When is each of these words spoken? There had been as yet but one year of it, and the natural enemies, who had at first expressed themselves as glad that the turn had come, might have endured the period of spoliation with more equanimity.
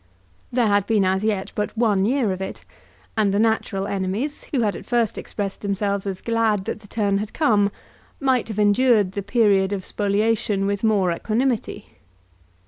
There 0.51 0.65
had 0.65 0.87
been 0.87 1.05
as 1.05 1.23
yet 1.23 1.51
but 1.53 1.77
one 1.77 2.05
year 2.05 2.31
of 2.31 2.41
it, 2.41 2.65
and 3.15 3.31
the 3.31 3.37
natural 3.37 3.85
enemies, 3.85 4.45
who 4.51 4.61
had 4.61 4.75
at 4.75 4.87
first 4.87 5.15
expressed 5.15 5.61
themselves 5.61 6.07
as 6.07 6.21
glad 6.21 6.65
that 6.65 6.79
the 6.79 6.87
turn 6.87 7.19
had 7.19 7.35
come, 7.35 7.71
might 8.19 8.47
have 8.47 8.57
endured 8.57 9.11
the 9.11 9.21
period 9.21 9.71
of 9.71 9.85
spoliation 9.85 10.65
with 10.65 10.83
more 10.83 11.11
equanimity. 11.11 11.97